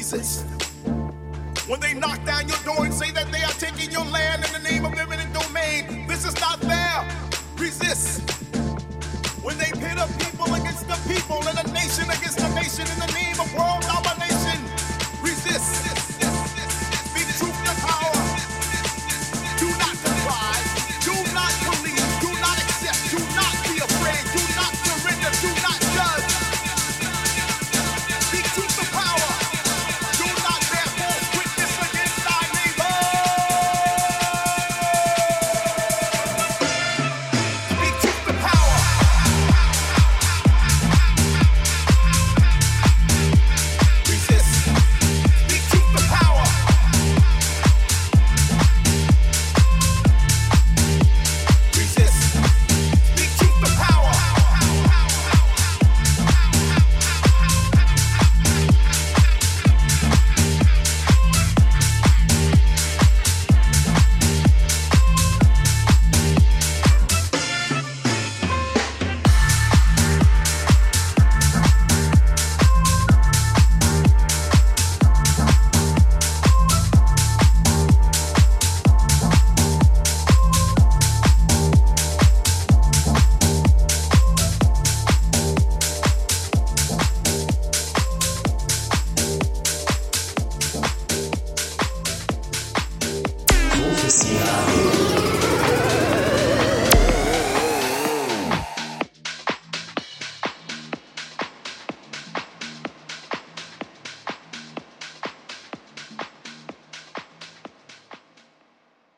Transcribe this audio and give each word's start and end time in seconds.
Resist 0.00 0.46
When 1.68 1.78
they 1.78 1.92
knock 1.92 2.24
down 2.24 2.48
your 2.48 2.56
door 2.64 2.86
and 2.86 2.94
say 2.94 3.10
that 3.10 3.30
they 3.30 3.42
are 3.42 3.56
taking 3.60 3.92
your 3.92 4.06
land 4.06 4.42
in 4.46 4.50
the 4.50 4.70
name 4.70 4.86
of 4.86 4.94
eminent 4.94 5.30
domain, 5.34 6.06
this 6.08 6.24
is 6.24 6.34
not 6.40 6.58
fair. 6.62 7.06
Resist. 7.58 8.22
When 9.44 9.58
they 9.58 9.70
pit 9.72 9.98
a 9.98 10.08
people 10.24 10.54
against 10.54 10.88
the 10.88 10.96
people 11.06 11.46
and 11.46 11.58
a 11.58 11.70
nation 11.74 12.04
against 12.08 12.40
a 12.40 12.48
nation 12.54 12.86
in 12.88 12.98
the 12.98 13.12
name 13.12 13.38
of 13.38 13.52
world 13.52 13.82
domination, 13.82 14.58
resist. 15.22 15.99